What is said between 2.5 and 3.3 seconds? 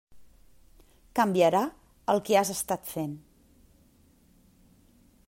estat fent.